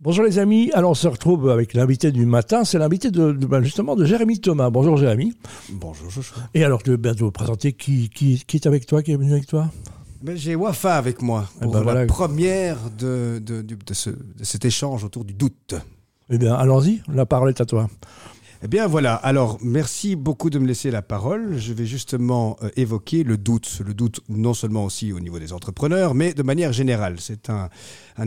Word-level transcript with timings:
Bonjour 0.00 0.24
les 0.24 0.38
amis, 0.38 0.70
alors 0.74 0.92
on 0.92 0.94
se 0.94 1.08
retrouve 1.08 1.50
avec 1.50 1.74
l'invité 1.74 2.12
du 2.12 2.24
matin, 2.24 2.62
c'est 2.64 2.78
l'invité 2.78 3.10
de, 3.10 3.32
de- 3.32 3.46
ben, 3.46 3.62
justement 3.64 3.96
de 3.96 4.04
Jérémy 4.04 4.38
Thomas. 4.40 4.70
Bonjour 4.70 4.96
Jérémy. 4.96 5.32
Bonjour 5.70 6.08
Joshua. 6.08 6.38
Et 6.54 6.62
alors 6.64 6.80
je 6.86 6.92
vais 6.92 6.96
bientôt 6.96 7.24
vous 7.26 7.30
présenter 7.32 7.72
qui, 7.72 8.08
qui, 8.08 8.44
qui 8.46 8.56
est 8.58 8.66
avec 8.66 8.86
toi, 8.86 9.02
qui 9.02 9.10
est 9.10 9.16
venu 9.16 9.32
avec 9.32 9.46
toi? 9.46 9.68
Ben, 10.22 10.36
J'ai 10.36 10.54
Wafa 10.54 10.94
avec 10.96 11.20
moi 11.20 11.48
Eh 11.56 11.62
pour 11.64 11.72
ben 11.72 11.78
la 11.80 11.84
voilà. 11.84 12.06
première 12.06 12.76
de, 12.96 13.42
de, 13.44 13.60
de- 13.62 13.74
de 13.84 13.94
ce- 13.94 14.10
de 14.10 14.44
cet 14.44 14.64
échange 14.64 15.02
autour 15.02 15.24
du 15.24 15.34
doute. 15.34 15.74
Eh 16.30 16.38
bien 16.38 16.54
allons-y, 16.54 17.02
la 17.12 17.26
parole 17.26 17.48
est 17.48 17.60
à 17.60 17.64
toi. 17.66 17.88
Eh 18.60 18.66
bien 18.66 18.88
voilà, 18.88 19.14
alors 19.14 19.56
merci 19.62 20.16
beaucoup 20.16 20.50
de 20.50 20.58
me 20.58 20.66
laisser 20.66 20.90
la 20.90 21.00
parole. 21.00 21.56
Je 21.58 21.72
vais 21.72 21.86
justement 21.86 22.56
euh, 22.60 22.70
évoquer 22.74 23.22
le 23.22 23.36
doute. 23.36 23.82
Le 23.86 23.94
doute 23.94 24.20
non 24.28 24.52
seulement 24.52 24.84
aussi 24.84 25.12
au 25.12 25.20
niveau 25.20 25.38
des 25.38 25.52
entrepreneurs, 25.52 26.12
mais 26.16 26.34
de 26.34 26.42
manière 26.42 26.72
générale. 26.72 27.18
C'est 27.20 27.50
un, 27.50 27.68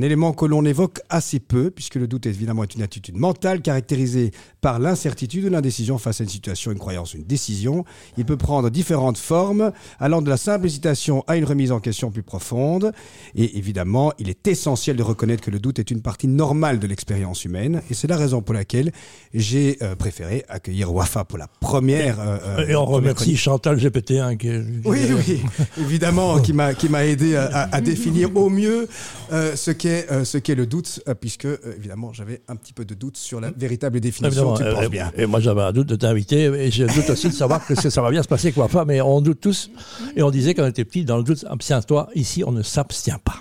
élément 0.02 0.32
que 0.32 0.46
l'on 0.46 0.64
évoque 0.64 1.02
assez 1.10 1.42
peu, 1.42 1.70
puisque 1.70 1.96
le 1.96 2.08
doute 2.08 2.28
évidemment 2.28 2.64
est 2.64 2.76
une 2.76 2.82
attitude 2.82 3.18
mentale 3.18 3.62
caractérisée 3.62 4.32
par 4.62 4.80
l'incertitude 4.80 5.44
ou 5.44 5.50
l'indécision 5.50 5.98
face 5.98 6.22
à 6.22 6.24
une 6.24 6.30
situation, 6.30 6.72
une 6.72 6.80
croyance, 6.80 7.14
une 7.14 7.26
décision. 7.26 7.84
Il 8.16 8.24
peut 8.24 8.38
prendre 8.38 8.70
différentes 8.70 9.18
formes, 9.18 9.74
allant 10.00 10.22
de 10.22 10.30
la 10.30 10.38
simple 10.38 10.66
hésitation 10.66 11.26
à 11.28 11.36
une 11.36 11.44
remise 11.44 11.74
en 11.74 11.82
question 11.82 12.10
plus 12.10 12.24
profonde. 12.24 12.94
Et 13.36 13.58
évidemment, 13.58 14.14
il 14.18 14.30
est 14.30 14.48
essentiel 14.48 14.96
de 14.96 15.04
reconnaître 15.04 15.44
que 15.44 15.52
le 15.52 15.60
doute 15.60 15.78
est 15.80 15.92
une 15.92 16.02
partie 16.02 16.30
normale 16.30 16.80
de 16.80 16.88
l'expérience 16.88 17.44
humaine. 17.44 17.82
Et 17.90 17.94
c'est 17.94 18.08
la 18.08 18.16
raison 18.16 18.42
pour 18.42 18.54
laquelle 18.54 18.94
j'ai 19.34 19.78
euh, 19.82 19.98
préféré 19.98 20.21
accueillir 20.48 20.94
Wafa 20.94 21.24
pour 21.26 21.38
la 21.38 21.48
première. 21.48 22.20
euh, 22.20 22.38
euh, 22.60 22.68
Et 22.68 22.76
on 22.76 22.86
remercie. 22.86 23.36
Chantal 23.38 23.78
GPT1 23.78 24.38
qui 24.38 24.48
est... 24.50 24.64
Oui, 24.86 25.00
oui, 25.16 25.42
évidemment, 25.80 26.40
qui 26.42 26.54
m'a 26.54 26.74
qui 26.74 26.90
m'a 26.90 27.06
aidé 27.06 27.36
à, 27.36 27.46
à- 27.46 27.76
à 27.76 27.82
définir 27.82 28.36
au 28.36 28.50
mieux 28.50 28.88
euh, 29.32 29.56
ce 29.56 29.72
qu'est 29.72 30.12
euh, 30.12 30.24
ce 30.26 30.38
qu'est 30.38 30.56
le 30.56 30.66
doute, 30.66 31.02
euh, 31.08 31.14
puisque 31.14 31.46
euh, 31.46 31.58
évidemment 31.78 32.14
j'avais 32.14 32.42
un 32.48 32.56
petit 32.56 32.74
peu 32.74 32.86
de 32.86 32.94
doute 32.94 33.18
sur 33.18 33.40
la 33.42 33.52
véritable 33.52 34.00
définition. 34.00 34.54
Tu 34.56 34.64
le 34.64 34.70
euh, 34.70 34.74
penses 34.76 34.86
et- 34.86 34.90
bien. 34.90 35.12
Et 35.18 35.26
moi 35.26 35.40
j'avais 35.40 35.62
un 35.62 35.72
doute 35.72 35.88
de 35.88 35.96
t'inviter, 35.96 36.44
et 36.46 36.72
j'ai 36.72 36.88
doute 36.88 37.10
aussi 37.10 37.28
de 37.30 37.34
savoir 37.34 37.66
que 37.66 37.76
ça 37.76 38.02
va 38.02 38.12
bien 38.12 38.24
se 38.24 38.28
passer 38.28 38.48
avec 38.48 38.58
Wafa, 38.58 38.86
mais 38.86 39.02
on 39.02 39.22
doute 39.22 39.40
tous. 39.42 39.70
Et 40.16 40.24
on 40.24 40.32
disait 40.32 40.54
quand 40.54 40.64
on 40.64 40.68
était 40.68 40.86
petit, 40.86 41.06
dans 41.06 41.18
le 41.18 41.24
doute, 41.24 41.46
abstiens-toi. 41.50 42.10
Ici, 42.16 42.44
on 42.46 42.52
ne 42.52 42.62
s'abstient 42.64 43.20
pas. 43.24 43.36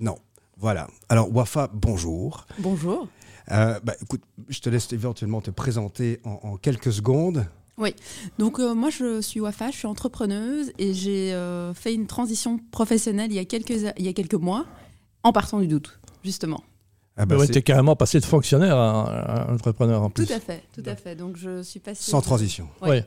Non. 0.00 0.16
Voilà. 0.58 0.86
Alors 1.10 1.34
Wafa, 1.34 1.68
bonjour. 1.72 2.46
Bonjour. 2.58 3.08
Euh, 3.52 3.78
bah, 3.84 3.94
écoute, 4.02 4.22
je 4.48 4.60
te 4.60 4.68
laisse 4.68 4.92
éventuellement 4.92 5.40
te 5.40 5.50
présenter 5.50 6.20
en, 6.24 6.40
en 6.42 6.56
quelques 6.56 6.92
secondes. 6.92 7.46
Donc 8.38 8.58
euh, 8.58 8.74
moi 8.74 8.88
je 8.88 9.20
suis 9.20 9.38
Wafa, 9.38 9.70
je 9.70 9.76
suis 9.76 9.86
entrepreneuse 9.86 10.72
et 10.78 10.94
j'ai 10.94 11.34
euh, 11.34 11.74
fait 11.74 11.92
une 11.94 12.06
transition 12.06 12.58
professionnelle 12.70 13.30
il 13.30 13.36
y 13.36 13.38
a 13.38 13.44
quelques 13.44 13.92
il 13.98 14.04
y 14.04 14.08
a 14.08 14.14
quelques 14.14 14.32
mois 14.34 14.64
en 15.22 15.30
partant 15.32 15.60
du 15.60 15.66
doute 15.68 16.00
justement. 16.24 16.64
Ah 17.18 17.26
bah, 17.26 17.36
ouais, 17.36 17.46
t'es 17.46 17.60
carrément 17.62 17.94
passé 17.94 18.18
de 18.18 18.24
fonctionnaire 18.24 18.76
à, 18.76 19.02
à 19.48 19.52
entrepreneur 19.52 20.02
en 20.02 20.08
plus. 20.08 20.26
Tout 20.26 20.32
à 20.32 20.40
fait, 20.40 20.62
tout 20.74 20.82
à 20.86 20.96
fait. 20.96 21.16
Donc 21.16 21.36
je 21.36 21.62
suis 21.62 21.80
passée 21.80 22.10
sans 22.10 22.20
de- 22.20 22.24
transition. 22.24 22.66
Ouais. 22.80 22.88
Ouais. 22.88 23.06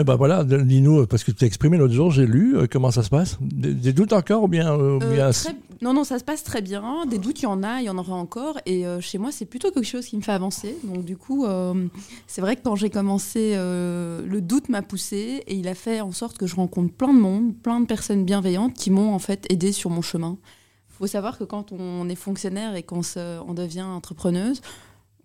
Eh 0.00 0.04
ben 0.04 0.14
voilà, 0.16 0.44
dis-nous, 0.44 1.06
parce 1.08 1.22
que 1.24 1.30
tu 1.32 1.38
t'es 1.38 1.46
exprimé 1.46 1.76
l'autre 1.76 1.94
jour, 1.94 2.10
j'ai 2.12 2.26
lu, 2.26 2.56
euh, 2.56 2.66
comment 2.70 2.90
ça 2.92 3.02
se 3.02 3.10
passe? 3.10 3.36
Des, 3.40 3.74
des 3.74 3.92
doutes 3.92 4.12
encore 4.12 4.44
ou 4.44 4.48
bien, 4.48 4.72
euh, 4.72 4.98
ou 4.98 5.02
Euh, 5.02 5.12
bien- 5.14 5.30
très- 5.32 5.56
Non, 5.80 5.92
non, 5.92 6.02
ça 6.02 6.18
se 6.18 6.24
passe 6.24 6.42
très 6.42 6.60
bien. 6.60 7.06
Des 7.06 7.18
doutes, 7.18 7.40
il 7.40 7.44
y 7.44 7.46
en 7.46 7.62
a, 7.62 7.80
il 7.80 7.84
y 7.84 7.90
en 7.90 7.98
aura 7.98 8.14
encore. 8.14 8.58
Et 8.66 8.86
euh, 8.86 9.00
chez 9.00 9.18
moi, 9.18 9.30
c'est 9.30 9.44
plutôt 9.44 9.70
quelque 9.70 9.86
chose 9.86 10.06
qui 10.06 10.16
me 10.16 10.22
fait 10.22 10.32
avancer. 10.32 10.76
Donc, 10.82 11.04
du 11.04 11.16
coup, 11.16 11.44
euh, 11.44 11.86
c'est 12.26 12.40
vrai 12.40 12.56
que 12.56 12.62
quand 12.62 12.74
j'ai 12.74 12.90
commencé, 12.90 13.52
euh, 13.54 14.26
le 14.26 14.40
doute 14.40 14.68
m'a 14.68 14.82
poussé 14.82 15.42
et 15.46 15.54
il 15.54 15.68
a 15.68 15.74
fait 15.74 16.00
en 16.00 16.12
sorte 16.12 16.36
que 16.36 16.46
je 16.46 16.56
rencontre 16.56 16.92
plein 16.92 17.14
de 17.14 17.20
monde, 17.20 17.54
plein 17.56 17.80
de 17.80 17.86
personnes 17.86 18.24
bienveillantes 18.24 18.74
qui 18.74 18.90
m'ont 18.90 19.14
en 19.14 19.20
fait 19.20 19.46
aidé 19.50 19.70
sur 19.70 19.90
mon 19.90 20.02
chemin. 20.02 20.36
Il 20.90 20.96
faut 20.98 21.06
savoir 21.06 21.38
que 21.38 21.44
quand 21.44 21.70
on 21.70 22.08
est 22.08 22.16
fonctionnaire 22.16 22.74
et 22.74 22.82
qu'on 22.82 23.02
on 23.16 23.54
devient 23.54 23.82
entrepreneuse, 23.82 24.60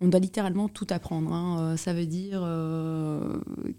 on 0.04 0.08
doit 0.08 0.20
littéralement 0.20 0.68
tout 0.68 0.86
apprendre. 0.90 1.32
hein. 1.32 1.56
Euh, 1.60 1.76
ça 1.76 1.92
veut 1.92 2.06
dire 2.06 2.40
euh, 2.42 3.20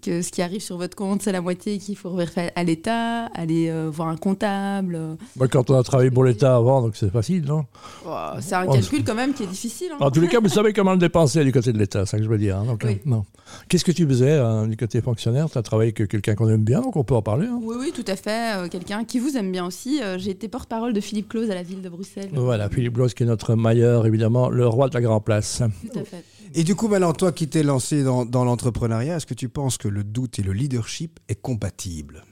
que 0.02 0.22
ce 0.22 0.31
qui 0.31 0.41
arrive 0.41 0.62
sur 0.62 0.78
votre 0.78 0.96
compte, 0.96 1.22
c'est 1.22 1.31
la 1.31 1.41
moitié 1.41 1.78
qu'il 1.78 1.96
faut 1.96 2.09
reverser 2.09 2.50
à 2.56 2.63
l'État, 2.63 3.25
aller 3.28 3.69
euh, 3.69 3.90
voir 3.91 4.08
un 4.09 4.18
comptable. 4.18 5.00
Bah, 5.36 5.47
quand 5.47 5.69
on 5.69 5.78
a 5.78 5.84
travaillé 5.84 6.12
pour 6.12 6.24
l'État 6.24 6.56
avant, 6.56 6.81
donc 6.81 6.96
c'est 6.96 7.12
facile, 7.12 7.44
non? 7.46 7.66
Oh, 8.08 8.16
c'est 8.40 8.56
un 8.56 8.66
Oh, 8.68 8.74
calcul 8.74 9.03
quand 9.03 9.16
même 9.16 9.34
qui 9.34 9.44
est 9.44 9.47
difficile. 9.47 9.90
hein. 9.94 9.97
En 10.00 10.09
tous 10.12 10.22
les 10.22 10.28
cas, 10.28 10.40
vous 10.40 10.50
savez 10.50 10.74
comment 10.74 10.94
le 10.94 10.97
dépenser 10.97 11.44
du 11.44 11.52
côté 11.52 11.72
de 11.72 11.78
l'État, 11.78 12.06
c'est 12.06 12.12
ça 12.12 12.18
que 12.18 12.24
je 12.24 12.30
veux 12.30 12.38
dire. 12.38 12.57
hein, 12.57 12.66
donc, 12.66 12.81
Oui. 12.86 13.00
non. 13.06 13.25
Qu'est-ce 13.69 13.86
que 13.86 13.92
tu 13.92 14.07
faisais 14.07 14.40
du 14.68 14.75
côté 14.75 15.02
fonctionnaire? 15.02 15.50
Tu 15.52 15.57
as 15.57 15.62
travaillé 15.62 15.94
avec 15.96 16.09
quelqu'un 16.09 16.34
qu'on 16.34 16.50
aime 16.50 16.63
bien, 16.63 16.81
donc 16.81 16.96
on 16.96 17.03
peut 17.03 17.13
en 17.16 17.22
parler. 17.22 17.47
Oui, 17.62 17.75
oui, 17.80 17.92
tout 17.96 18.03
à 18.07 18.16
fait. 18.16 18.68
Quelqu'un 18.72 19.03
qui 19.03 19.19
vous 19.19 19.38
aime 19.38 19.52
bien 19.52 19.66
aussi. 19.68 20.02
J'ai 20.18 20.31
été 20.31 20.47
porte-parole 20.47 20.94
de 20.94 21.00
Philippe 21.02 21.30
Claus 21.30 21.50
à 21.52 21.53
la 21.56 21.62
ville 21.62 21.81
de 21.84 21.90
Bruxelles. 21.90 22.30
Voilà, 22.34 22.69
Philippe 22.69 22.94
Bloss 22.94 23.13
qui 23.13 23.22
est 23.24 23.28
notre 23.28 23.53
mailleur, 23.56 24.06
évidemment, 24.07 24.50
le 24.50 24.68
roi 24.68 24.90
de 24.90 24.96
la 24.96 25.02
Grand 25.02 25.19
Place. 25.19 25.62
Tout 25.94 26.00
à 26.00 26.03
fait. 26.03 26.15
Et 26.58 26.64
du 26.64 26.74
coup, 26.74 26.88
maintenant, 26.88 27.12
toi 27.12 27.34
qui 27.34 27.50
t'es 27.50 27.64
lancé 27.64 28.02
dans, 28.04 28.26
dans 28.26 28.46
l'entrepreneuriat, 28.46 29.18
est-ce 29.18 29.26
que 29.26 29.34
tu 29.34 29.50
penses 29.50 29.78
que 29.78 29.90
le 29.90 30.06
doute 30.06 30.40
et 30.40 30.42
le 30.42 30.54
leadership 30.54 31.20
est 31.28 31.36
compatible? 31.36 32.24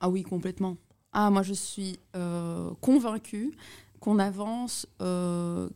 Ah 0.00 0.08
oui, 0.08 0.22
complètement. 0.22 0.76
Ah, 1.12 1.30
moi, 1.30 1.42
je 1.42 1.52
suis 1.52 1.98
euh, 2.14 2.70
convaincue 2.80 3.52
qu'on 3.98 4.20
avance 4.20 4.86
euh, 5.02 5.68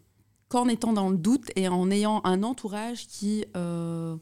qu'en 0.49 0.69
étant 0.69 0.93
dans 0.93 1.11
le 1.11 1.17
doute 1.17 1.51
et 1.56 1.67
en 1.67 1.91
ayant 1.91 2.21
un 2.23 2.45
entourage 2.45 3.09
qui, 3.09 3.45
euh, 3.56 4.17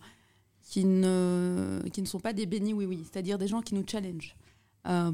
qui, 0.62 0.87
ne, 0.87 1.81
qui 1.93 2.00
ne 2.00 2.06
sont 2.06 2.21
pas 2.21 2.33
des 2.33 2.47
bénis 2.47 2.73
oui-oui, 2.73 3.05
c'est-à-dire 3.11 3.37
des 3.37 3.49
gens 3.49 3.61
qui 3.61 3.75
nous 3.75 3.85
challengent. 3.87 4.35
Euh, 4.87 5.11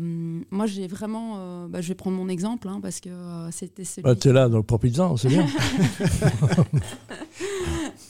moi, 0.52 0.66
j'ai 0.66 0.86
vraiment. 0.86 1.34
euh, 1.38 1.66
bah, 1.66 1.80
je 1.80 1.88
vais 1.88 1.94
prendre 1.96 2.16
mon 2.16 2.28
exemple 2.28 2.68
hein, 2.68 2.78
parce 2.80 3.00
que 3.00 3.08
euh, 3.08 3.50
c'était 3.50 3.82
celui. 3.82 4.04
Bah, 4.04 4.14
tu 4.14 4.28
es 4.28 4.32
là, 4.32 4.48
donc 4.48 4.66
profites-en, 4.66 5.16
c'est 5.16 5.28
bien. 5.28 5.44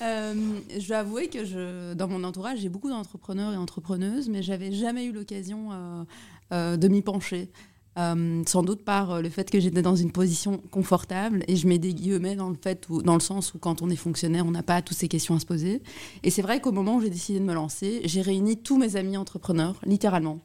Euh, 0.05 0.35
je 0.79 0.87
vais 0.87 0.95
avouer 0.95 1.29
que 1.29 1.45
je, 1.45 1.95
dans 1.95 2.09
mon 2.09 2.25
entourage, 2.25 2.59
j'ai 2.59 2.69
beaucoup 2.69 2.91
d'entrepreneurs 2.91 3.53
et 3.53 3.57
entrepreneuses, 3.57 4.29
mais 4.29 4.43
j'avais 4.43 4.71
jamais 4.71 5.07
eu 5.07 5.13
l'occasion 5.13 5.71
euh, 5.73 6.05
euh, 6.53 6.77
de 6.77 6.89
m'y 6.89 7.03
pencher. 7.03 7.51
Sans 7.97 8.65
doute 8.65 8.85
par 8.85 9.23
le 9.23 9.29
fait 9.29 9.49
que 9.49 9.61
j'étais 9.61 9.81
dans 9.81 9.95
une 9.95 10.11
position 10.11 10.59
confortable 10.73 11.45
et 11.47 11.55
je 11.55 11.69
mets 11.69 11.79
des 11.79 11.95
guillemets 11.95 12.35
dans 12.35 12.49
le 12.49 12.57
fait 12.61 12.89
dans 13.05 13.15
le 13.15 13.21
sens 13.21 13.55
où 13.55 13.61
quand 13.61 13.83
on 13.83 13.89
est 13.89 13.95
fonctionnaire 13.95 14.45
on 14.45 14.51
n'a 14.51 14.65
pas 14.65 14.83
toutes 14.83 14.97
ces 14.97 15.07
questions 15.07 15.37
à 15.37 15.39
se 15.39 15.47
poser 15.47 15.81
et 16.25 16.31
c'est 16.31 16.43
vrai 16.43 16.61
qu'au 16.61 16.73
moment 16.73 16.97
où 16.97 17.01
j'ai 17.01 17.09
décidé 17.09 17.39
de 17.39 17.45
me 17.45 17.55
lancer 17.55 18.01
j'ai 18.03 18.21
réuni 18.21 18.57
tous 18.57 18.79
mes 18.79 18.97
amis 18.97 19.17
entrepreneurs 19.17 19.81
littéralement 19.87 20.41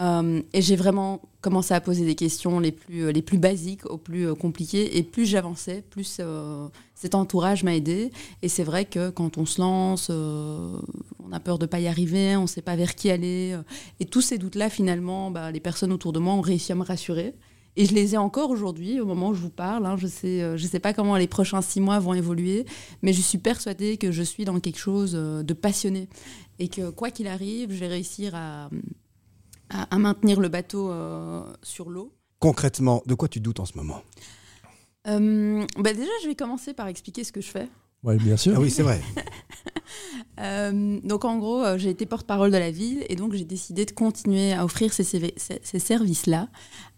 Euh, 0.00 0.42
et 0.52 0.62
j'ai 0.62 0.76
vraiment 0.76 1.20
commencé 1.40 1.74
à 1.74 1.80
poser 1.80 2.06
des 2.06 2.14
questions 2.14 2.60
les 2.60 2.72
plus, 2.72 3.12
les 3.12 3.22
plus 3.22 3.38
basiques 3.38 3.84
aux 3.90 3.98
plus 3.98 4.28
euh, 4.28 4.34
compliquées. 4.34 4.96
Et 4.96 5.02
plus 5.02 5.26
j'avançais, 5.26 5.82
plus 5.90 6.18
euh, 6.20 6.68
cet 6.94 7.14
entourage 7.14 7.62
m'a 7.64 7.74
aidé. 7.74 8.10
Et 8.42 8.48
c'est 8.48 8.64
vrai 8.64 8.84
que 8.84 9.10
quand 9.10 9.38
on 9.38 9.44
se 9.44 9.60
lance, 9.60 10.08
euh, 10.10 10.76
on 11.22 11.32
a 11.32 11.40
peur 11.40 11.58
de 11.58 11.64
ne 11.64 11.68
pas 11.68 11.80
y 11.80 11.88
arriver, 11.88 12.36
on 12.36 12.42
ne 12.42 12.46
sait 12.46 12.62
pas 12.62 12.76
vers 12.76 12.94
qui 12.94 13.10
aller. 13.10 13.52
euh, 13.52 13.62
et 14.00 14.04
tous 14.04 14.22
ces 14.22 14.38
doutes-là, 14.38 14.70
finalement, 14.70 15.30
bah, 15.30 15.50
les 15.50 15.60
personnes 15.60 15.92
autour 15.92 16.12
de 16.12 16.18
moi 16.18 16.34
ont 16.34 16.40
réussi 16.40 16.72
à 16.72 16.74
me 16.74 16.84
rassurer. 16.84 17.34
Et 17.74 17.86
je 17.86 17.94
les 17.94 18.14
ai 18.14 18.18
encore 18.18 18.50
aujourd'hui, 18.50 19.00
au 19.00 19.06
moment 19.06 19.30
où 19.30 19.34
je 19.34 19.40
vous 19.40 19.50
parle. 19.50 19.86
hein. 19.86 19.96
je 19.96 20.04
ne 20.04 20.10
sais, 20.10 20.42
euh, 20.42 20.56
je 20.58 20.66
sais 20.66 20.78
pas 20.80 20.92
comment 20.92 21.16
les 21.16 21.26
prochains 21.26 21.62
six 21.62 21.80
mois 21.80 21.98
vont 22.00 22.12
évoluer, 22.12 22.66
mais 23.00 23.12
je 23.14 23.22
suis 23.22 23.38
persuadée 23.38 23.96
que 23.96 24.12
je 24.12 24.22
suis 24.22 24.44
dans 24.44 24.60
quelque 24.60 24.78
chose 24.78 25.12
euh, 25.14 25.42
de 25.42 25.54
passionné. 25.54 26.08
Et 26.58 26.68
que 26.68 26.90
quoi 26.90 27.10
qu'il 27.10 27.26
arrive, 27.26 27.72
je 27.72 27.78
vais 27.78 27.88
réussir 27.88 28.34
à, 28.34 28.68
à, 29.72 29.82
à 29.94 29.98
maintenir 29.98 30.40
le 30.40 30.48
bateau 30.48 30.90
euh, 30.90 31.42
sur 31.62 31.88
l'eau. 31.90 32.12
Concrètement, 32.38 33.02
de 33.06 33.14
quoi 33.14 33.28
tu 33.28 33.40
doutes 33.40 33.60
en 33.60 33.64
ce 33.66 33.76
moment? 33.76 34.02
Euh, 35.08 35.64
bah 35.78 35.92
déjà, 35.92 36.10
je 36.22 36.28
vais 36.28 36.34
commencer 36.34 36.74
par 36.74 36.86
expliquer 36.88 37.24
ce 37.24 37.32
que 37.32 37.40
je 37.40 37.48
fais. 37.48 37.68
Oui, 38.04 38.16
bien 38.16 38.36
sûr. 38.36 38.54
Ah 38.56 38.60
oui, 38.60 38.70
c'est 38.70 38.82
vrai. 38.82 39.00
Euh, 40.40 40.98
donc 41.04 41.24
en 41.26 41.36
gros, 41.38 41.62
j'ai 41.76 41.90
été 41.90 42.06
porte-parole 42.06 42.50
de 42.50 42.56
la 42.56 42.70
ville 42.70 43.04
et 43.08 43.14
donc 43.16 43.34
j'ai 43.34 43.44
décidé 43.44 43.84
de 43.84 43.90
continuer 43.90 44.52
à 44.52 44.64
offrir 44.64 44.92
ces, 44.92 45.04
CV 45.04 45.34
ces- 45.36 45.60
ces 45.62 45.78
services-là 45.78 46.48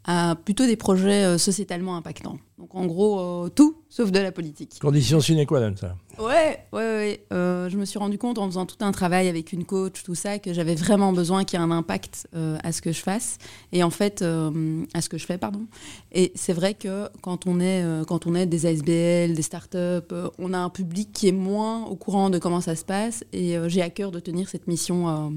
à 0.04 0.36
plutôt 0.44 0.64
des 0.66 0.76
projets 0.76 1.24
euh, 1.24 1.38
sociétalement 1.38 1.96
impactants. 1.96 2.38
Donc 2.58 2.74
en 2.74 2.86
gros, 2.86 3.18
euh, 3.20 3.48
tout 3.48 3.82
sauf 3.88 4.12
de 4.12 4.18
la 4.20 4.30
politique. 4.30 4.78
Condition 4.80 5.20
sine 5.20 5.44
qua 5.46 5.68
non, 5.68 5.76
ça. 5.76 5.96
Ouais, 6.18 6.58
ouais, 6.72 6.78
ouais. 6.78 7.24
Euh, 7.32 7.68
je 7.68 7.76
me 7.76 7.84
suis 7.84 7.98
rendu 7.98 8.18
compte 8.18 8.38
en 8.38 8.46
faisant 8.46 8.66
tout 8.66 8.76
un 8.80 8.92
travail 8.92 9.28
avec 9.28 9.52
une 9.52 9.64
coach, 9.64 10.02
tout 10.04 10.14
ça, 10.14 10.38
que 10.38 10.52
j'avais 10.52 10.74
vraiment 10.74 11.12
besoin 11.12 11.44
qu'il 11.44 11.58
y 11.58 11.62
ait 11.62 11.64
un 11.64 11.70
impact 11.70 12.28
euh, 12.34 12.56
à 12.62 12.72
ce 12.72 12.80
que 12.82 12.92
je 12.92 13.00
fasse 13.00 13.38
et 13.72 13.82
en 13.82 13.90
fait 13.90 14.22
euh, 14.22 14.84
à 14.94 15.00
ce 15.00 15.08
que 15.08 15.18
je 15.18 15.26
fais, 15.26 15.38
pardon. 15.38 15.66
Et 16.12 16.32
c'est 16.34 16.52
vrai 16.52 16.74
que 16.74 17.08
quand 17.22 17.46
on 17.46 17.60
est 17.60 17.84
quand 18.06 18.26
on 18.26 18.34
est 18.34 18.46
des 18.46 18.66
ASBL, 18.66 19.34
des 19.34 19.42
startups, 19.42 20.14
on 20.38 20.52
a 20.52 20.58
un 20.58 20.70
public 20.70 21.10
qui 21.12 21.28
est 21.28 21.32
moins 21.32 21.84
au 21.86 21.96
courant 21.96 22.30
de 22.30 22.38
comment 22.38 22.60
ça 22.60 22.76
se 22.76 22.84
passe 22.84 23.24
et 23.32 23.56
j'ai 23.66 23.82
à 23.82 23.90
cœur 23.90 24.10
de 24.10 24.20
tenir 24.20 24.48
cette 24.48 24.66
mission 24.68 25.32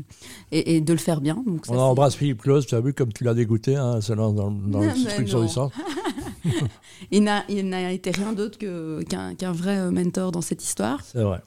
et, 0.51 0.75
et 0.75 0.81
de 0.81 0.93
le 0.93 0.99
faire 0.99 1.21
bien. 1.21 1.43
Donc 1.45 1.65
ça, 1.65 1.73
On 1.73 1.79
embrasse 1.79 2.15
Philippe 2.15 2.41
Claus, 2.41 2.65
tu 2.65 2.75
as 2.75 2.81
vu 2.81 2.93
comme 2.93 3.11
tu 3.11 3.23
l'as 3.23 3.33
dégoûté, 3.33 3.75
hein, 3.75 4.01
se 4.01 4.13
lance 4.13 4.35
dans, 4.35 4.51
dans 4.51 4.79
Non, 4.79 4.81
le 4.81 5.03
mais 5.03 5.09
truc 5.11 5.27
sur 5.29 5.41
du 5.41 5.49
centre. 5.49 5.75
Il 7.11 7.23
n'a 7.23 7.43
il 7.49 7.67
n'a 7.69 7.91
été 7.91 8.11
rien 8.11 8.33
d'autre 8.33 8.57
que- 8.57 9.03
qu'un 9.03 9.51
vrai 9.51 9.77
euh, 9.77 9.91
mentor 9.91 10.31
dans 10.31 10.41
cette 10.41 10.63
histoire. 10.63 11.01
C'est 11.03 11.23
vrai. 11.23 11.41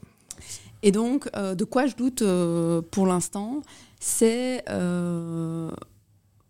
Et 0.82 0.92
donc, 0.92 1.28
euh, 1.36 1.54
de 1.54 1.64
quoi 1.64 1.86
je 1.86 1.94
doute 1.96 2.22
euh, 2.22 2.80
pour 2.90 3.06
l'instant, 3.06 3.60
c'est 3.98 4.62
euh, 4.70 5.70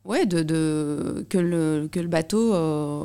ouais, 0.04 0.26
de, 0.26 0.42
de, 0.42 1.26
que, 1.28 1.38
le, 1.38 1.88
que 1.90 2.00
le 2.00 2.08
bateau 2.08 2.54
euh, 2.54 3.04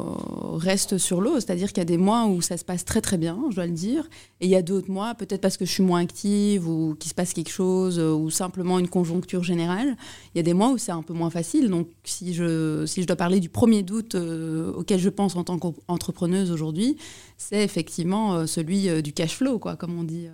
reste 0.58 0.98
sur 0.98 1.22
l'eau. 1.22 1.36
C'est-à-dire 1.36 1.70
qu'il 1.70 1.80
y 1.80 1.82
a 1.82 1.86
des 1.86 1.98
mois 1.98 2.26
où 2.26 2.42
ça 2.42 2.58
se 2.58 2.66
passe 2.66 2.86
très 2.86 3.02
très 3.02 3.18
bien, 3.18 3.40
je 3.50 3.56
dois 3.56 3.66
le 3.66 3.74
dire. 3.74 4.08
Et 4.42 4.46
il 4.46 4.50
y 4.50 4.56
a 4.56 4.62
d'autres 4.62 4.90
mois, 4.90 5.14
peut-être 5.16 5.42
parce 5.42 5.58
que 5.58 5.66
je 5.66 5.72
suis 5.72 5.84
moins 5.84 6.02
active 6.02 6.68
ou 6.68 6.96
qu'il 6.96 7.10
se 7.10 7.16
passe 7.16 7.34
quelque 7.34 7.52
chose 7.52 8.00
euh, 8.00 8.14
ou 8.14 8.30
simplement 8.30 8.80
une 8.80 8.88
conjoncture 8.88 9.44
générale. 9.44 9.98
Il 10.34 10.38
y 10.38 10.40
a 10.40 10.44
des 10.44 10.54
mois 10.54 10.72
où 10.72 10.78
c'est 10.78 10.92
un 10.92 11.04
peu 11.04 11.14
moins 11.14 11.30
facile. 11.30 11.70
Donc 11.70 11.88
si 12.04 12.34
je, 12.34 12.86
si 12.86 13.02
je 13.02 13.08
dois 13.08 13.16
parler 13.16 13.40
du 13.40 13.50
premier 13.50 13.84
doute 13.84 14.16
euh, 14.16 14.72
auquel 14.74 15.00
je 15.00 15.10
pense 15.10 15.36
en 15.36 15.44
tant 15.44 15.60
qu'entrepreneuse 15.60 16.52
aujourd'hui, 16.52 16.98
c'est 17.38 17.64
effectivement 17.64 18.48
celui 18.48 19.02
du 19.02 19.12
cash 19.12 19.36
flow, 19.36 19.60
quoi, 19.60 19.76
comme 19.76 19.98
on 20.00 20.04
dit. 20.04 20.28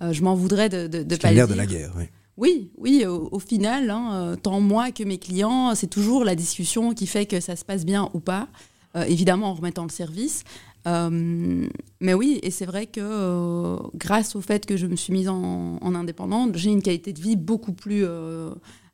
je 0.00 0.22
m'en 0.22 0.34
voudrais 0.34 0.68
de, 0.68 0.86
de 0.86 1.16
pas 1.16 1.28
le 1.30 1.34
dire. 1.34 1.48
de 1.48 1.54
la 1.54 1.66
guerre, 1.66 1.92
oui. 1.96 2.04
Oui, 2.38 2.70
oui, 2.78 3.04
au, 3.04 3.38
final, 3.38 3.90
hein, 3.90 4.14
euh, 4.14 4.36
tant 4.36 4.60
moi 4.60 4.90
que 4.90 5.04
mes 5.04 5.18
clients, 5.18 5.74
c'est 5.74 5.88
toujours 5.88 6.24
la 6.24 6.34
discussion 6.34 6.94
qui 6.94 7.06
fait 7.06 7.26
que 7.26 7.40
ça 7.40 7.56
se 7.56 7.64
passe 7.64 7.84
bien 7.84 8.08
ou 8.14 8.20
pas, 8.20 8.48
euh, 8.96 9.04
évidemment 9.04 9.48
en 9.48 9.54
remettant 9.54 9.82
le 9.82 9.90
service. 9.90 10.44
Euh, 10.86 11.68
mais 12.00 12.14
oui, 12.14 12.40
et 12.42 12.50
c'est 12.50 12.64
vrai 12.64 12.86
que 12.86 13.76
grâce 13.94 14.34
au 14.34 14.40
fait 14.40 14.64
que 14.64 14.78
je 14.78 14.86
me 14.86 14.96
suis 14.96 15.12
mise 15.12 15.28
en, 15.28 15.78
indépendante, 15.82 16.56
j'ai 16.56 16.70
une 16.70 16.82
qualité 16.82 17.12
de 17.12 17.20
vie 17.20 17.36
beaucoup 17.36 17.74
plus 17.74 18.04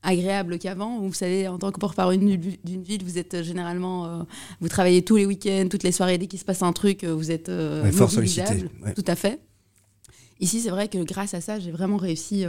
agréable 0.02 0.58
qu'avant. 0.58 0.98
Vous 0.98 1.14
savez, 1.14 1.46
en 1.46 1.58
tant 1.58 1.70
que 1.70 1.78
porte-parole 1.78 2.18
d'une 2.18 2.82
ville, 2.82 3.04
vous 3.04 3.18
êtes 3.18 3.42
généralement, 3.42 4.26
vous 4.60 4.68
travaillez 4.68 5.02
tous 5.02 5.16
les 5.16 5.26
week-ends, 5.26 5.68
toutes 5.70 5.84
les 5.84 5.92
soirées, 5.92 6.18
dès 6.18 6.26
qu'il 6.26 6.40
se 6.40 6.44
passe 6.44 6.62
un 6.62 6.72
truc, 6.72 7.04
vous 7.04 7.30
êtes 7.30 7.50
fort 7.92 8.10
sollicité. 8.10 8.64
Tout 8.94 9.04
à 9.06 9.14
fait. 9.14 9.40
Ici, 10.40 10.60
c'est 10.60 10.70
vrai 10.70 10.88
que 10.88 10.98
grâce 11.04 11.32
à 11.34 11.40
ça, 11.40 11.58
j'ai 11.58 11.70
vraiment 11.70 11.96
réussi 11.96 12.44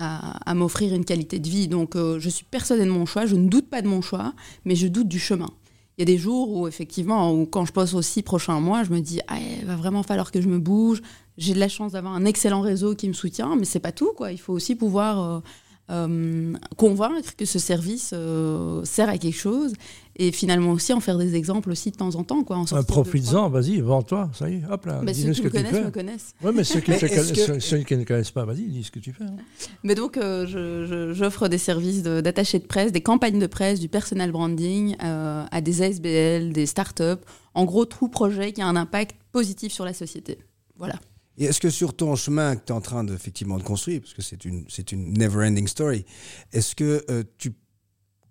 à, 0.00 0.54
m'offrir 0.54 0.94
une 0.94 1.04
qualité 1.04 1.38
de 1.38 1.48
vie. 1.48 1.68
Donc 1.68 1.96
euh, 1.96 2.18
je 2.18 2.28
suis 2.28 2.44
persuadée 2.44 2.84
de 2.84 2.90
mon 2.90 3.06
choix, 3.06 3.26
je 3.26 3.36
ne 3.36 3.48
doute 3.48 3.68
pas 3.68 3.82
de 3.82 3.88
mon 3.88 4.02
choix, 4.02 4.32
mais 4.64 4.74
je 4.74 4.88
doute 4.88 5.08
du 5.08 5.18
chemin. 5.18 5.50
Il 5.98 6.00
y 6.00 6.04
a 6.04 6.06
des 6.06 6.18
jours 6.18 6.50
où 6.56 6.66
effectivement, 6.66 7.32
où 7.32 7.44
quand 7.44 7.66
je 7.66 7.72
pense 7.72 7.92
aux 7.92 8.02
six 8.02 8.22
prochains 8.22 8.58
mois, 8.60 8.84
je 8.84 8.90
me 8.90 9.00
dis, 9.00 9.20
ah, 9.28 9.36
il 9.38 9.66
va 9.66 9.76
vraiment 9.76 10.02
falloir 10.02 10.32
que 10.32 10.40
je 10.40 10.48
me 10.48 10.58
bouge. 10.58 11.02
J'ai 11.36 11.52
de 11.52 11.58
la 11.58 11.68
chance 11.68 11.92
d'avoir 11.92 12.14
un 12.14 12.24
excellent 12.24 12.62
réseau 12.62 12.94
qui 12.94 13.06
me 13.08 13.12
soutient, 13.12 13.54
mais 13.56 13.66
c'est 13.66 13.80
pas 13.80 13.92
tout. 13.92 14.12
Quoi. 14.16 14.32
Il 14.32 14.38
faut 14.38 14.54
aussi 14.54 14.74
pouvoir 14.74 15.20
euh, 15.20 15.40
euh, 15.90 16.52
convaincre 16.76 17.34
que 17.36 17.44
ce 17.44 17.58
service 17.58 18.12
euh, 18.12 18.84
sert 18.84 19.08
à 19.08 19.18
quelque 19.18 19.36
chose 19.36 19.72
et 20.14 20.30
finalement 20.30 20.70
aussi 20.70 20.92
en 20.92 21.00
faire 21.00 21.18
des 21.18 21.34
exemples 21.34 21.70
aussi 21.70 21.90
de 21.90 21.96
temps 21.96 22.14
en 22.14 22.22
temps. 22.22 22.44
Quoi, 22.44 22.58
en 22.58 22.64
bah, 22.64 22.82
Profites-en, 22.84 23.48
vas-y, 23.48 23.80
vends-toi, 23.80 24.30
ça 24.32 24.48
y 24.48 24.56
est, 24.56 24.62
hop 24.70 24.86
là. 24.86 25.00
Mais 25.02 25.14
ceux 25.14 25.32
qui 25.32 25.42
me 25.42 25.50
connaissent 25.50 25.84
me 25.84 25.90
connaissent. 25.90 26.34
Oui, 26.44 26.52
mais 26.54 26.62
ceux 26.62 26.80
qui, 26.80 26.90
ne 26.92 28.04
connaissent 28.04 28.30
pas, 28.30 28.44
vas-y, 28.44 28.62
dis 28.66 28.84
ce 28.84 28.90
que 28.92 29.00
tu 29.00 29.12
fais. 29.12 29.24
Hein. 29.24 29.36
Mais 29.82 29.96
donc, 29.96 30.16
euh, 30.16 31.12
j'offre 31.12 31.48
des 31.48 31.58
services 31.58 32.02
d'attaché 32.02 32.60
de, 32.60 32.66
presse, 32.66 32.92
des 32.92 33.00
campagnes 33.00 33.40
de 33.40 33.46
presse, 33.48 33.80
du 33.80 33.88
personal 33.88 34.30
branding 34.30 34.96
à 35.00 35.60
des 35.60 35.82
ASBL, 35.82 36.52
des 36.52 36.66
startups. 36.66 37.24
En 37.54 37.64
gros, 37.64 37.84
tout 37.84 38.08
projet 38.08 38.52
qui 38.52 38.62
a 38.62 38.66
un 38.66 38.76
impact 38.76 39.16
positif 39.32 39.72
sur 39.72 39.84
la 39.84 39.92
société. 39.92 40.38
Voilà. 40.76 40.94
Et 41.40 41.44
est-ce 41.44 41.58
que 41.58 41.70
sur 41.70 41.96
ton 41.96 42.14
chemin 42.16 42.54
que 42.54 42.66
tu 42.66 42.72
es 42.72 42.76
en 42.76 42.82
train 42.82 43.02
de, 43.02 43.14
effectivement, 43.14 43.56
de 43.56 43.62
construire, 43.62 44.02
parce 44.02 44.12
que 44.12 44.20
c'est 44.20 44.44
une, 44.44 44.66
une 44.92 45.18
never-ending 45.18 45.66
story, 45.66 46.04
est-ce 46.52 46.76
que 46.76 47.02
euh, 47.08 47.24
tu 47.38 47.54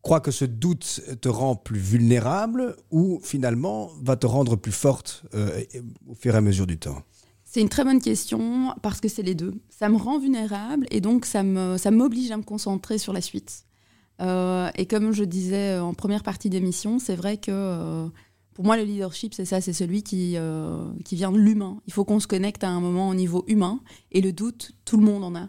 crois 0.03 0.21
que 0.21 0.29
ce 0.29 0.45
doute 0.45 1.01
te 1.19 1.27
rend 1.27 1.55
plus 1.55 1.79
vulnérable 1.79 2.77
ou 2.91 3.19
finalement 3.23 3.89
va 4.01 4.15
te 4.15 4.27
rendre 4.27 4.55
plus 4.55 4.71
forte 4.71 5.23
euh, 5.33 5.63
au 6.07 6.13
fur 6.13 6.35
et 6.35 6.37
à 6.37 6.41
mesure 6.41 6.67
du 6.67 6.77
temps? 6.77 7.01
C'est 7.43 7.61
une 7.61 7.69
très 7.69 7.83
bonne 7.83 7.99
question 7.99 8.75
parce 8.83 9.01
que 9.01 9.07
c'est 9.07 9.23
les 9.23 9.33
deux. 9.33 9.55
Ça 9.69 9.89
me 9.89 9.97
rend 9.97 10.19
vulnérable 10.19 10.85
et 10.91 11.01
donc 11.01 11.25
ça, 11.25 11.43
ça 11.79 11.89
m'oblige 11.89 12.29
à 12.29 12.37
me 12.37 12.43
concentrer 12.43 12.99
sur 12.99 13.11
la 13.11 13.21
suite. 13.21 13.65
Euh, 14.21 14.69
et 14.75 14.85
comme 14.85 15.13
je 15.13 15.23
disais 15.23 15.79
en 15.79 15.95
première 15.95 16.21
partie 16.21 16.51
d'émission, 16.51 16.99
c'est 16.99 17.15
vrai 17.15 17.37
que 17.37 18.07
pour 18.59 18.65
moi, 18.65 18.75
le 18.75 18.83
leadership, 18.83 19.33
c'est 19.33 19.45
ça, 19.45 19.61
c'est 19.61 19.71
celui 19.71 20.03
qui, 20.03 20.33
euh, 20.35 20.83
qui 21.05 21.15
vient 21.15 21.31
de 21.31 21.37
l'humain. 21.37 21.79
Il 21.87 21.93
faut 21.93 22.03
qu'on 22.03 22.19
se 22.19 22.27
connecte 22.27 22.61
à 22.65 22.67
un 22.67 22.81
moment 22.81 23.07
au 23.07 23.15
niveau 23.15 23.45
humain. 23.47 23.79
Et 24.11 24.19
le 24.19 24.33
doute, 24.33 24.73
tout 24.83 24.97
le 24.97 25.05
monde 25.05 25.23
en 25.23 25.33
a. 25.33 25.47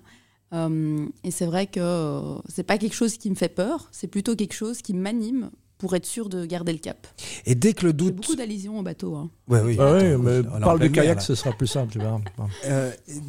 Euh, 0.52 1.08
et 1.24 1.32
c'est 1.32 1.46
vrai 1.46 1.66
que 1.66 1.80
euh, 1.80 2.38
c'est 2.48 2.62
pas 2.62 2.78
quelque 2.78 2.94
chose 2.94 3.16
qui 3.18 3.28
me 3.28 3.34
fait 3.34 3.48
peur, 3.48 3.88
c'est 3.90 4.06
plutôt 4.06 4.36
quelque 4.36 4.52
chose 4.52 4.80
qui 4.80 4.94
m'anime 4.94 5.50
pour 5.78 5.96
être 5.96 6.06
sûr 6.06 6.28
de 6.28 6.46
garder 6.46 6.70
le 6.70 6.78
cap. 6.78 7.08
Et 7.46 7.56
dès 7.56 7.72
que 7.72 7.86
le 7.86 7.92
doute. 7.94 8.14
beaucoup 8.14 8.36
d'allusions 8.36 8.78
au 8.78 8.82
bateau. 8.82 9.16
Hein. 9.16 9.28
Ouais, 9.48 9.60
oui, 9.60 9.76
ah 9.80 9.92
oui, 9.92 10.16
mais 10.16 10.44
parle 10.60 10.78
du 10.78 10.92
kayak, 10.92 11.20
ce 11.20 11.34
sera 11.34 11.50
plus 11.50 11.66
simple, 11.66 11.90
tu 11.90 11.98
verras. 11.98 12.20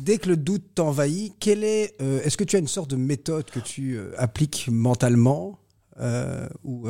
dès 0.04 0.20
que 0.20 0.30
le 0.30 0.38
doute 0.38 0.76
t'envahit, 0.76 1.34
quelle 1.40 1.64
est, 1.64 2.00
est-ce 2.00 2.38
que 2.38 2.44
tu 2.44 2.56
as 2.56 2.60
une 2.60 2.68
sorte 2.68 2.92
de 2.92 2.98
méthode 2.98 3.50
que 3.50 3.60
tu 3.60 4.00
appliques 4.20 4.70
mentalement 4.72 5.58
ou 6.64 6.88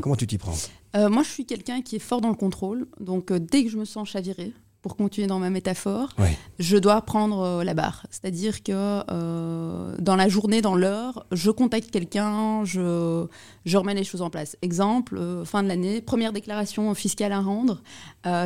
comment 0.00 0.16
tu 0.16 0.26
t'y 0.26 0.38
prends 0.38 0.56
euh, 0.96 1.08
moi, 1.08 1.22
je 1.22 1.28
suis 1.28 1.44
quelqu'un 1.44 1.82
qui 1.82 1.96
est 1.96 2.00
fort 2.00 2.20
dans 2.20 2.28
le 2.28 2.34
contrôle. 2.34 2.86
Donc, 3.00 3.30
euh, 3.30 3.38
dès 3.38 3.64
que 3.64 3.70
je 3.70 3.76
me 3.76 3.84
sens 3.84 4.08
chavirée, 4.08 4.52
pour 4.80 4.96
continuer 4.96 5.26
dans 5.26 5.40
ma 5.40 5.50
métaphore, 5.50 6.14
je 6.60 6.76
dois 6.76 7.02
prendre 7.02 7.40
euh, 7.40 7.64
la 7.64 7.74
barre. 7.74 8.06
C'est-à-dire 8.10 8.62
que 8.62 8.72
dans 10.00 10.16
la 10.16 10.28
journée, 10.28 10.62
dans 10.62 10.76
l'heure, 10.76 11.26
je 11.32 11.50
contacte 11.50 11.90
quelqu'un, 11.90 12.64
je, 12.64 13.26
je 13.66 13.76
remets 13.76 13.94
les 13.94 14.04
choses 14.04 14.22
en 14.22 14.30
place. 14.30 14.56
Exemple, 14.62 15.20
fin 15.44 15.64
de 15.64 15.68
l'année, 15.68 16.00
première 16.00 16.32
déclaration 16.32 16.94
fiscale 16.94 17.32
à 17.32 17.40
rendre. 17.40 17.82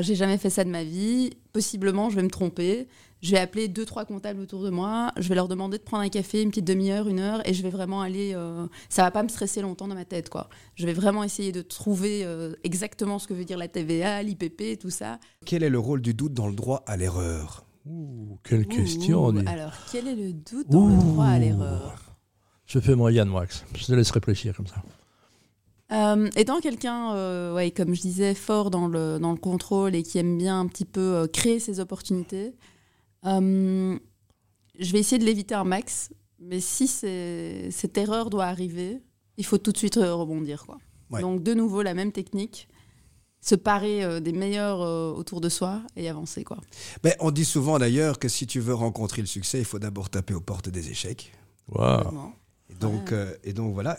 J'ai 0.00 0.14
jamais 0.14 0.38
fait 0.38 0.50
ça 0.50 0.64
de 0.64 0.70
ma 0.70 0.84
vie. 0.84 1.30
Possiblement, 1.52 2.08
je 2.08 2.16
vais 2.16 2.22
me 2.22 2.30
tromper 2.30 2.88
je 3.22 3.30
vais 3.30 3.38
appeler 3.38 3.68
deux, 3.68 3.86
trois 3.86 4.04
comptables 4.04 4.40
autour 4.40 4.64
de 4.64 4.70
moi, 4.70 5.12
je 5.16 5.28
vais 5.28 5.36
leur 5.36 5.46
demander 5.46 5.78
de 5.78 5.82
prendre 5.82 6.02
un 6.02 6.08
café, 6.08 6.42
une 6.42 6.50
petite 6.50 6.66
demi-heure, 6.66 7.08
une 7.08 7.20
heure, 7.20 7.40
et 7.48 7.54
je 7.54 7.62
vais 7.62 7.70
vraiment 7.70 8.00
aller. 8.00 8.32
Euh, 8.34 8.66
ça 8.88 9.02
va 9.02 9.12
pas 9.12 9.22
me 9.22 9.28
stresser 9.28 9.62
longtemps 9.62 9.86
dans 9.86 9.94
ma 9.94 10.04
tête, 10.04 10.28
quoi. 10.28 10.48
Je 10.74 10.86
vais 10.86 10.92
vraiment 10.92 11.22
essayer 11.22 11.52
de 11.52 11.62
trouver 11.62 12.24
euh, 12.24 12.54
exactement 12.64 13.20
ce 13.20 13.28
que 13.28 13.34
veut 13.34 13.44
dire 13.44 13.58
la 13.58 13.68
TVA, 13.68 14.24
l'IPP, 14.24 14.76
tout 14.80 14.90
ça. 14.90 15.20
Quel 15.46 15.62
est 15.62 15.70
le 15.70 15.78
rôle 15.78 16.02
du 16.02 16.14
doute 16.14 16.34
dans 16.34 16.48
le 16.48 16.54
droit 16.54 16.82
à 16.86 16.96
l'erreur? 16.96 17.64
Ouh, 17.86 18.38
quelle 18.42 18.66
question 18.66 19.28
Alors, 19.46 19.72
quel 19.92 20.08
est 20.08 20.16
le 20.16 20.32
doute 20.32 20.68
dans 20.68 20.88
le 20.88 20.96
droit 20.96 21.26
à 21.26 21.38
l'erreur? 21.38 22.16
Je 22.66 22.80
fais 22.80 22.96
mon 22.96 23.08
Yann 23.08 23.30
Wax. 23.30 23.64
Je 23.76 23.86
te 23.86 23.92
laisse 23.92 24.10
réfléchir 24.10 24.56
comme 24.56 24.66
ça. 24.66 24.82
Euh, 25.92 26.28
étant 26.36 26.60
quelqu'un, 26.60 27.54
ouais, 27.54 27.70
comme 27.70 27.94
je 27.94 28.00
disais, 28.00 28.34
fort 28.34 28.70
dans 28.70 28.88
le, 28.88 29.18
dans 29.20 29.30
le 29.30 29.38
contrôle 29.38 29.94
et 29.94 30.02
qui 30.02 30.18
aime 30.18 30.38
bien 30.38 30.58
un 30.58 30.66
petit 30.66 30.86
peu 30.86 31.28
créer 31.32 31.60
ses 31.60 31.80
opportunités, 31.80 32.54
euh, 33.26 33.98
je 34.78 34.92
vais 34.92 34.98
essayer 34.98 35.18
de 35.18 35.24
l'éviter 35.24 35.54
un 35.54 35.64
max, 35.64 36.10
mais 36.38 36.60
si 36.60 36.88
cette 36.88 37.96
erreur 37.96 38.30
doit 38.30 38.46
arriver, 38.46 39.00
il 39.36 39.44
faut 39.44 39.58
tout 39.58 39.72
de 39.72 39.76
suite 39.78 39.96
euh, 39.96 40.14
rebondir. 40.14 40.66
Quoi. 40.66 40.78
Donc, 41.20 41.42
de 41.42 41.54
nouveau, 41.54 41.82
la 41.82 41.94
même 41.94 42.12
technique 42.12 42.68
se 43.40 43.54
parer 43.56 44.04
euh, 44.04 44.20
des 44.20 44.32
meilleurs 44.32 44.80
autour 45.16 45.40
de 45.40 45.48
soi 45.48 45.82
et 45.96 46.08
avancer. 46.08 46.44
Quoi. 46.44 46.58
Mais 47.02 47.16
on 47.20 47.30
dit 47.30 47.44
souvent 47.44 47.78
d'ailleurs 47.78 48.18
que 48.18 48.28
si 48.28 48.46
tu 48.46 48.60
veux 48.60 48.74
rencontrer 48.74 49.20
le 49.20 49.26
succès, 49.26 49.58
il 49.58 49.64
faut 49.64 49.80
d'abord 49.80 50.10
taper 50.10 50.34
aux 50.34 50.40
portes 50.40 50.68
des 50.68 50.90
échecs. 50.90 51.32
Et, 52.70 52.74
donc, 52.74 53.12
et 53.44 53.52
donc 53.52 53.74
voilà. 53.74 53.98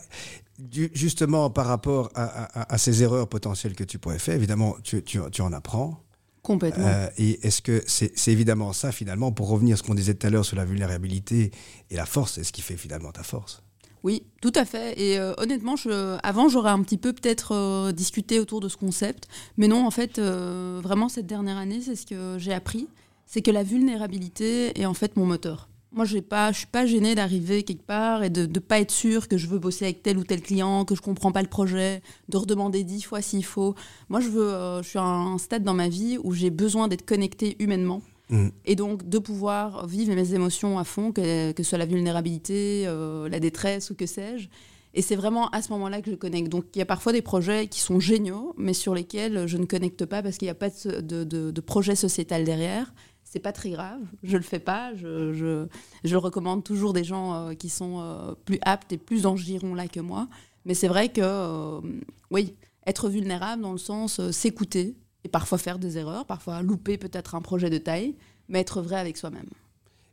justement, 0.93 1.49
par 1.49 1.67
rapport 1.67 2.09
à, 2.15 2.77
ces 2.77 3.03
erreurs 3.03 3.27
potentielles 3.27 3.75
que 3.75 3.83
tu 3.83 3.99
pourrais 3.99 4.19
faire, 4.19 4.35
évidemment, 4.35 4.75
tu, 4.83 5.03
tu, 5.03 5.19
tu 5.31 5.41
en 5.41 5.53
apprends. 5.53 6.03
Complètement. 6.43 6.85
Euh, 6.85 7.07
et 7.17 7.39
est-ce 7.47 7.61
que 7.61 7.81
c'est 7.87 8.27
évidemment 8.27 8.73
ça, 8.73 8.91
finalement, 8.91 9.31
pour 9.31 9.47
revenir 9.47 9.75
à 9.75 9.77
ce 9.77 9.83
qu'on 9.83 9.95
disait 9.95 10.13
tout 10.13 10.27
à 10.27 10.29
l'heure 10.29 10.45
sur 10.45 10.57
la 10.57 10.65
vulnérabilité 10.65 11.51
et 11.89 11.95
la 11.95 12.05
force, 12.05 12.33
c'est 12.33 12.43
ce 12.43 12.51
qui 12.51 12.61
fait 12.61 12.75
finalement 12.75 13.13
ta 13.13 13.23
force 13.23 13.63
Oui, 14.03 14.23
tout 14.41 14.51
à 14.53 14.65
fait. 14.65 14.99
Et 15.01 15.17
euh, 15.17 15.33
honnêtement, 15.37 15.77
je, 15.77 16.17
avant, 16.21 16.49
j'aurais 16.49 16.71
un 16.71 16.83
petit 16.83 16.97
peu 16.97 17.13
peut-être 17.13 17.53
euh, 17.53 17.91
discuté 17.93 18.41
autour 18.41 18.59
de 18.59 18.67
ce 18.67 18.75
concept. 18.75 19.29
Mais 19.55 19.69
non, 19.69 19.87
en 19.87 19.91
fait, 19.91 20.19
vraiment, 20.19 21.07
cette 21.07 21.27
dernière 21.27 21.57
année, 21.57 21.79
c'est 21.81 21.95
ce 21.95 22.05
que 22.05 22.37
j'ai 22.37 22.53
appris. 22.53 22.89
C'est 23.25 23.41
que 23.41 23.51
la 23.51 23.63
vulnérabilité 23.63 24.77
est 24.79 24.85
en 24.85 24.93
fait 24.93 25.15
mon 25.15 25.25
moteur. 25.25 25.69
Moi, 25.93 26.05
je 26.05 26.17
ne 26.17 26.53
suis 26.53 26.65
pas 26.65 26.85
gênée 26.85 27.13
d'arriver 27.13 27.63
quelque 27.63 27.85
part 27.85 28.23
et 28.23 28.31
de 28.31 28.47
ne 28.47 28.59
pas 28.59 28.79
être 28.79 28.91
sûr 28.91 29.27
que 29.27 29.37
je 29.37 29.47
veux 29.47 29.59
bosser 29.59 29.85
avec 29.85 30.01
tel 30.01 30.17
ou 30.17 30.23
tel 30.23 30.41
client, 30.41 30.85
que 30.85 30.95
je 30.95 31.01
ne 31.01 31.05
comprends 31.05 31.31
pas 31.31 31.43
le 31.43 31.47
projet, 31.47 32.01
de 32.29 32.37
redemander 32.37 32.83
dix 32.83 33.03
fois 33.03 33.21
s'il 33.21 33.45
faut. 33.45 33.75
Moi, 34.09 34.19
je, 34.19 34.29
veux, 34.29 34.53
euh, 34.53 34.81
je 34.81 34.89
suis 34.89 34.99
à 34.99 35.03
un 35.03 35.37
stade 35.37 35.63
dans 35.63 35.75
ma 35.75 35.89
vie 35.89 36.17
où 36.23 36.33
j'ai 36.33 36.49
besoin 36.49 36.87
d'être 36.87 37.05
connectée 37.05 37.55
humainement. 37.59 38.01
Mm. 38.29 38.47
Et 38.65 38.75
donc 38.75 39.07
de 39.07 39.19
pouvoir 39.19 39.85
vivre 39.85 40.13
mes 40.15 40.33
émotions 40.33 40.79
à 40.79 40.83
fond, 40.83 41.11
que, 41.11 41.51
que 41.51 41.61
ce 41.61 41.69
soit 41.69 41.77
la 41.77 41.85
vulnérabilité, 41.85 42.85
euh, 42.87 43.29
la 43.29 43.39
détresse 43.39 43.91
ou 43.91 43.95
que 43.95 44.07
sais-je. 44.07 44.47
Et 44.95 45.01
c'est 45.01 45.15
vraiment 45.15 45.49
à 45.49 45.61
ce 45.61 45.71
moment-là 45.71 46.01
que 46.01 46.11
je 46.11 46.15
connecte. 46.15 46.49
Donc 46.49 46.65
il 46.75 46.79
y 46.79 46.81
a 46.81 46.85
parfois 46.85 47.13
des 47.13 47.21
projets 47.21 47.67
qui 47.67 47.79
sont 47.79 47.99
géniaux, 47.99 48.53
mais 48.57 48.73
sur 48.73 48.93
lesquels 48.93 49.47
je 49.47 49.57
ne 49.57 49.65
connecte 49.65 50.05
pas 50.05 50.21
parce 50.21 50.37
qu'il 50.37 50.45
n'y 50.45 50.51
a 50.51 50.55
pas 50.55 50.69
de, 50.69 51.23
de, 51.23 51.51
de, 51.51 51.61
projet 51.61 51.95
sociétal 51.95 52.43
derrière 52.43 52.93
c'est 53.33 53.39
pas 53.39 53.51
très 53.51 53.71
grave, 53.71 53.99
je 54.21 54.37
le 54.37 54.43
fais 54.43 54.59
pas, 54.59 54.93
je, 54.93 55.33
je, 55.33 55.65
je 56.03 56.15
recommande 56.15 56.63
toujours 56.63 56.93
des 56.93 57.03
gens 57.03 57.33
euh, 57.33 57.53
qui 57.55 57.67
sont 57.67 57.99
euh, 57.99 58.35
plus 58.45 58.59
aptes 58.61 58.93
et 58.93 58.99
plus 58.99 59.23
dans 59.23 59.35
ce 59.35 59.41
giron-là 59.41 59.87
que 59.87 59.99
moi. 59.99 60.27
Mais 60.65 60.75
c'est 60.75 60.87
vrai 60.87 61.09
que, 61.09 61.21
euh, 61.23 61.81
oui, 62.29 62.53
être 62.85 63.09
vulnérable 63.09 63.63
dans 63.63 63.71
le 63.71 63.79
sens 63.79 64.21
s'écouter 64.29 64.95
et 65.23 65.29
parfois 65.29 65.57
faire 65.57 65.79
des 65.79 65.97
erreurs, 65.97 66.27
parfois 66.27 66.61
louper 66.61 66.99
peut-être 66.99 67.33
un 67.33 67.41
projet 67.41 67.71
de 67.71 67.79
taille, 67.79 68.13
mais 68.49 68.59
être 68.59 68.83
vrai 68.83 68.97
avec 68.97 69.17
soi-même. 69.17 69.49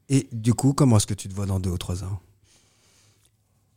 Et 0.09 0.27
du 0.33 0.55
coup, 0.55 0.73
comment 0.73 0.97
est-ce 0.97 1.07
que 1.07 1.12
tu 1.12 1.29
te 1.29 1.35
vois 1.35 1.45
dans 1.45 1.61
deux 1.61 1.71
ou 1.71 1.79
trois 1.79 2.03
ans? 2.03 2.21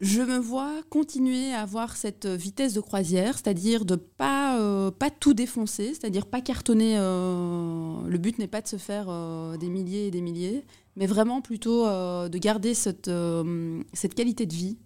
Je 0.03 0.22
me 0.22 0.38
vois 0.38 0.72
continuer 0.89 1.53
à 1.53 1.62
avoir 1.62 1.95
cette 1.95 2.25
vitesse 2.27 2.74
de 2.74 2.81
croisière, 2.81 3.36
c'est-à-dire 3.38 3.86
de 3.86 3.95
pas 3.95 4.60
euh, 4.60 4.91
pas 4.91 5.10
tout 5.10 5.33
défoncer, 5.33 5.93
c'est-à-dire 5.93 6.25
pas 6.25 6.41
cartonner. 6.41 6.95
euh, 6.98 8.05
le 8.07 8.17
but 8.17 8.38
n'est 8.38 8.48
pas 8.48 8.62
de 8.62 8.67
se 8.67 8.75
faire 8.77 9.05
euh, 9.10 9.55
des 9.57 9.69
milliers 9.69 10.07
et 10.07 10.12
des 10.12 10.22
milliers, 10.22 10.65
mais 10.98 11.05
vraiment 11.07 11.41
plutôt 11.41 11.86
euh, 11.88 12.27
de 12.29 12.38
garder 12.38 12.74
cette 12.74 13.07
euh, 13.07 13.81
cette 13.93 14.13
qualité 14.13 14.45
de 14.45 14.53
vie, 14.53 14.77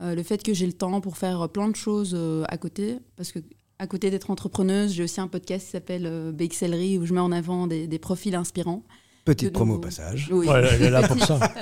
euh, 0.00 0.14
le 0.14 0.22
fait 0.22 0.42
que 0.42 0.54
j'ai 0.54 0.66
le 0.66 0.72
temps 0.72 1.00
pour 1.00 1.16
faire 1.18 1.48
plein 1.50 1.68
de 1.68 1.76
choses 1.76 2.12
euh, 2.16 2.44
à 2.48 2.56
côté, 2.56 2.96
parce 3.16 3.30
que 3.30 3.40
à 3.78 3.86
côté 3.86 4.10
d'être 4.10 4.30
entrepreneuse, 4.30 4.92
j'ai 4.92 5.02
aussi 5.04 5.20
un 5.20 5.28
podcast 5.28 5.66
qui 5.66 5.72
s'appelle 5.72 6.06
euh, 6.06 6.32
BXLerie 6.32 6.98
où 6.98 7.04
je 7.04 7.12
mets 7.12 7.20
en 7.20 7.32
avant 7.32 7.66
des, 7.66 7.86
des 7.88 7.98
profils 7.98 8.34
inspirants. 8.34 8.84
Petite 9.24 9.48
de 9.48 9.52
promo 9.52 9.74
au 9.74 9.78
passage. 9.78 10.30
Oui. 10.32 10.46
Ouais, 10.48 10.62
elle 10.72 10.82
est 10.82 10.90
là 10.90 11.06
pour 11.06 11.18
ça. 11.22 11.38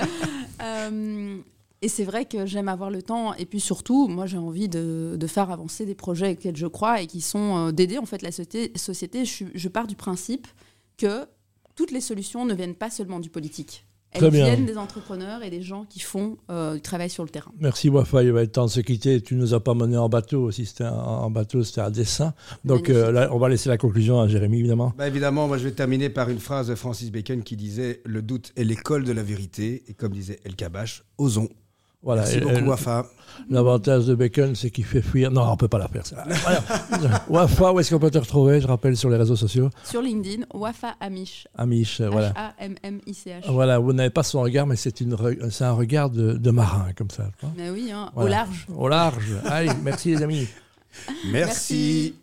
Et 1.82 1.88
c'est 1.88 2.04
vrai 2.04 2.26
que 2.26 2.44
j'aime 2.44 2.68
avoir 2.68 2.90
le 2.90 3.02
temps. 3.02 3.32
Et 3.34 3.46
puis 3.46 3.58
surtout, 3.60 4.06
moi, 4.06 4.26
j'ai 4.26 4.37
envie 4.38 4.68
de, 4.68 5.16
de 5.18 5.26
faire 5.26 5.50
avancer 5.50 5.87
des 5.87 5.94
projets 5.94 6.32
auxquels 6.32 6.56
je 6.56 6.66
crois 6.66 7.00
et 7.00 7.06
qui 7.06 7.20
sont 7.22 7.68
euh, 7.68 7.72
d'aider 7.72 7.96
en 7.99 8.04
fait 8.06 8.20
la 8.22 8.30
société. 8.32 8.72
société. 8.76 9.25
Je, 9.25 9.68
pars 9.68 9.87
du 9.87 9.96
principe 9.96 10.46
que 10.99 11.25
toutes 11.76 11.90
les 11.92 12.02
solutions 12.02 12.44
ne 12.44 12.52
viennent 12.54 12.75
pas 12.75 12.90
seulement 12.90 13.18
du 13.20 13.30
politique. 13.30 13.87
Elles 14.12 14.22
Très 14.22 14.30
bien. 14.32 14.44
viennent 14.44 14.66
des 14.66 14.76
entrepreneurs 14.76 15.44
et 15.44 15.50
des 15.50 15.62
gens 15.62 15.84
qui 15.88 16.00
font 16.00 16.37
euh, 16.50 16.75
du 16.75 16.80
travail 16.80 17.08
sur 17.08 17.22
le 17.22 17.30
terrain. 17.30 17.52
Merci 17.60 17.88
Wafa, 17.88 18.25
il 18.25 18.32
va 18.32 18.42
être 18.42 18.50
temps 18.52 18.66
de 18.66 18.70
se 18.70 18.80
quitter. 18.80 19.20
Tu 19.22 19.37
nous 19.37 19.54
as 19.54 19.60
pas 19.62 19.72
mené 19.72 19.96
en 19.96 20.08
bateau, 20.08 20.50
si 20.50 20.66
c'était 20.66 20.82
un- 20.82 20.92
en 20.92 21.30
bateau, 21.30 21.62
c'était 21.62 21.80
un 21.80 21.92
dessin. 21.92 22.34
Donc 22.64 22.90
euh, 22.90 23.12
là, 23.12 23.30
on 23.32 23.38
va 23.38 23.49
laisser 23.49 23.68
la 23.68 23.78
conclusion 23.78 24.20
à 24.20 24.26
Jérémy, 24.26 24.58
évidemment. 24.58 24.92
Bah, 24.99 25.06
évidemment, 25.06 25.46
moi 25.46 25.58
je 25.58 25.64
vais 25.64 25.70
terminer 25.70 26.10
par 26.10 26.28
une 26.28 26.40
phrase 26.40 26.66
de 26.66 26.75
Francis 26.75 27.12
Bacon 27.12 27.44
qui 27.44 27.54
disait 27.56 28.02
Le 28.04 28.20
doute 28.20 28.52
est 28.56 28.64
l'école 28.64 29.04
de 29.04 29.12
la 29.12 29.22
vérité. 29.22 29.84
Et 29.87 29.94
comme 29.94 30.12
disait 30.12 30.40
El 30.44 30.56
Kabash, 30.56 31.04
osons. 31.16 31.49
Voilà. 32.02 32.23
Merci 32.23 32.38
Et- 32.38 32.40
beaucoup, 32.40 32.64
Wafa. 32.71 33.07
L'avantage 33.49 34.04
de 34.07 34.14
Bacon, 34.14 34.54
c'est 34.54 34.71
qu'il 34.71 34.85
fait 34.85 35.00
fuir. 35.02 35.30
Non, 35.30 35.42
on 35.50 35.57
peut 35.57 35.69
pas 35.69 35.78
la 35.78 35.88
faire. 35.88 36.07
ça. 36.07 36.25
Voilà. 36.26 37.25
Wafa, 37.28 37.73
où 37.73 37.80
est-ce 37.80 37.90
qu'on 37.95 37.99
peut 38.00 38.11
te 38.11 38.19
retrouver? 38.19 38.61
Je 38.61 38.66
rappelle 38.66 38.97
sur 38.97 39.09
les 39.09 39.16
réseaux 39.16 39.37
sociaux. 39.37 39.71
Sur 39.85 40.02
LinkedIn, 40.02 40.45
Wafa 40.52 40.95
Amish. 41.00 41.47
Amish, 41.57 42.00
voilà. 42.02 42.30
H-A-M-M-I-C-H. 42.30 43.50
Voilà, 43.50 43.78
vous 43.78 43.92
n'avez 43.92 44.11
pas 44.11 44.23
son 44.23 44.42
regard, 44.42 44.66
mais 44.66 44.76
c'est 44.76 45.00
une 45.00 45.14
re- 45.14 45.50
c'est 45.50 45.64
un 45.64 45.73
regard 45.73 46.11
de, 46.11 46.35
de 46.35 46.50
marin, 46.50 46.88
comme 46.97 47.11
ça. 47.11 47.30
Mais 47.57 47.71
oui, 47.71 47.90
hein, 47.92 48.11
Voilà. 48.14 48.26
au 48.26 48.30
large. 48.30 48.66
Au 48.76 48.88
large. 48.88 49.33
Allez, 49.47 49.71
merci 49.83 50.11
les 50.11 50.23
amis. 50.23 50.47
Merci. 51.30 51.33
Merci. 51.33 52.14